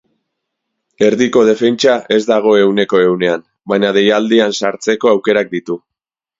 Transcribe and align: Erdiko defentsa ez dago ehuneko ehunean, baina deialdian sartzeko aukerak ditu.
Erdiko 1.07 1.43
defentsa 1.49 1.99
ez 2.17 2.19
dago 2.31 2.55
ehuneko 2.63 3.03
ehunean, 3.05 3.45
baina 3.75 3.95
deialdian 4.01 4.59
sartzeko 4.63 5.15
aukerak 5.17 5.57
ditu. 5.57 5.83